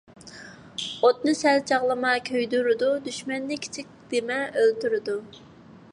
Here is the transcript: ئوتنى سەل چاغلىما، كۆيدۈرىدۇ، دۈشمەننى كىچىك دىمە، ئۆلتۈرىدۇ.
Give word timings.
ئوتنى 1.01 1.33
سەل 1.41 1.61
چاغلىما، 1.71 2.15
كۆيدۈرىدۇ، 2.31 2.89
دۈشمەننى 3.09 3.61
كىچىك 3.67 3.95
دىمە، 4.15 4.43
ئۆلتۈرىدۇ. 4.63 5.19